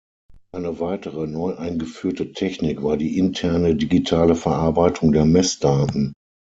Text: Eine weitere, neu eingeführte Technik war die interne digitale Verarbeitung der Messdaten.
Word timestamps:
Eine 0.51 0.79
weitere, 0.79 1.27
neu 1.27 1.55
eingeführte 1.57 2.31
Technik 2.31 2.81
war 2.81 2.97
die 2.97 3.19
interne 3.19 3.75
digitale 3.75 4.33
Verarbeitung 4.33 5.11
der 5.11 5.25
Messdaten. 5.25 6.13